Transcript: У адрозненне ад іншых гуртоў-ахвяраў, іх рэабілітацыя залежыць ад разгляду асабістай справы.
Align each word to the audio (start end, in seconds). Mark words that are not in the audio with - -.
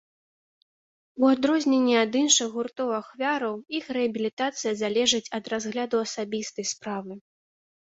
У 1.23 1.27
адрозненне 1.33 1.97
ад 2.03 2.11
іншых 2.21 2.47
гуртоў-ахвяраў, 2.55 3.53
іх 3.81 3.93
рэабілітацыя 3.99 4.73
залежыць 4.83 5.23
ад 5.41 5.53
разгляду 5.57 6.03
асабістай 6.09 6.65
справы. 6.75 7.13